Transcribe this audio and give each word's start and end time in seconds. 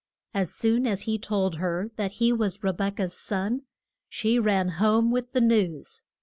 And 0.33 0.41
as 0.41 0.51
soon 0.55 0.87
as 0.87 1.03
he 1.03 1.19
told 1.19 1.57
her 1.57 1.91
that 1.95 2.13
he 2.13 2.33
was 2.33 2.63
Re 2.63 2.71
bek 2.71 2.99
ah's 2.99 3.13
son, 3.13 3.65
she 4.09 4.39
ran 4.39 4.69
home 4.81 5.11
with 5.11 5.33
the 5.33 5.41
news. 5.41 6.01